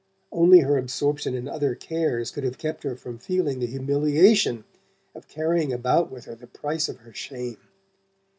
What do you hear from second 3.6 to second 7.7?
humiliation of carrying about with her the price of her shame.